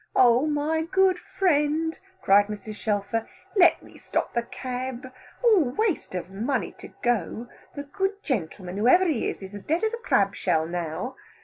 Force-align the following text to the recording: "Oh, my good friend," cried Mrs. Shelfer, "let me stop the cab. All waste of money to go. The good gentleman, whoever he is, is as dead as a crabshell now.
"Oh, 0.15 0.47
my 0.47 0.81
good 0.81 1.19
friend," 1.19 1.99
cried 2.23 2.47
Mrs. 2.47 2.73
Shelfer, 2.75 3.27
"let 3.55 3.83
me 3.83 3.99
stop 3.99 4.33
the 4.33 4.41
cab. 4.41 5.13
All 5.43 5.65
waste 5.65 6.15
of 6.15 6.31
money 6.31 6.71
to 6.79 6.87
go. 7.03 7.47
The 7.75 7.83
good 7.83 8.23
gentleman, 8.23 8.77
whoever 8.77 9.05
he 9.05 9.29
is, 9.29 9.43
is 9.43 9.53
as 9.53 9.63
dead 9.63 9.83
as 9.83 9.93
a 9.93 9.97
crabshell 9.97 10.65
now. 10.65 11.17